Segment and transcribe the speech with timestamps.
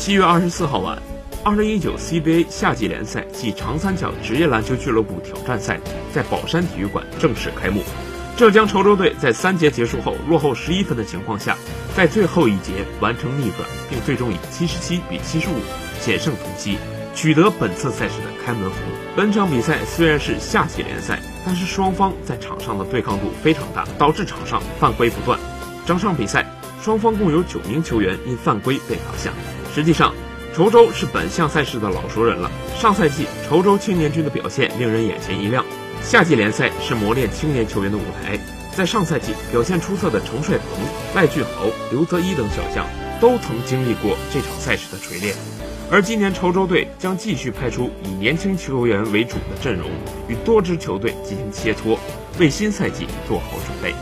[0.00, 0.98] 七月二十四号晚，
[1.44, 5.78] 二零一九 CBA 夏季联赛暨长三角职业篮球俱乐部挑战赛
[6.10, 7.82] 在宝山体育馆正式开幕。
[8.34, 11.54] 浙江稠州队在三节结束后落后十一分的情况下，
[11.94, 15.56] 在最后一节完成逆转，并最终以七十七比七十五
[16.00, 16.78] 险胜同曦，
[17.14, 18.78] 取得本次赛事的开门红。
[19.14, 25.38] 本场比赛虽然是夏季联赛，但是双方在场上的对抗度非常大，导致场上犯规不断。
[25.84, 26.46] 整场比赛，
[26.80, 29.30] 双方共有九名球员因犯规被罚下。
[29.74, 30.12] 实际上，
[30.54, 32.50] 稠州是本项赛事的老熟人了。
[32.76, 35.64] 上赛季，稠州青年军的表现令人眼前一亮。
[36.02, 38.38] 夏季联赛是磨练青年球员的舞台，
[38.76, 40.66] 在上赛季表现出色的程帅鹏、
[41.14, 42.86] 赖俊豪、刘泽一等小将，
[43.20, 45.34] 都曾经历过这场赛事的锤炼。
[45.90, 49.90] 而今年稠州队将继续派出以年轻球员为主的阵容，
[50.26, 51.98] 与多支球队进行切磋，
[52.38, 53.94] 为新赛季做好准备。